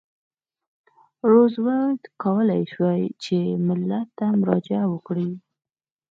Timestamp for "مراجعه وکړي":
4.41-5.29